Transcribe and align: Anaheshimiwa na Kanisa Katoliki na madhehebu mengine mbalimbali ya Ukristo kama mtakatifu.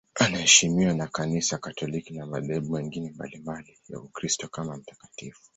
Anaheshimiwa 0.15 0.93
na 0.93 1.07
Kanisa 1.07 1.57
Katoliki 1.57 2.13
na 2.13 2.25
madhehebu 2.25 2.69
mengine 2.73 3.09
mbalimbali 3.11 3.77
ya 3.89 3.99
Ukristo 3.99 4.47
kama 4.47 4.77
mtakatifu. 4.77 5.41